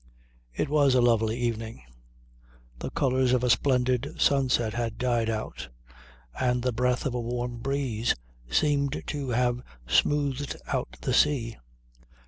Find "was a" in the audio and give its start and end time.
0.67-0.99